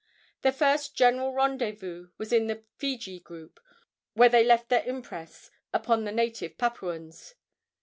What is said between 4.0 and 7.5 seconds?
where they left their impress upon the native Papuans.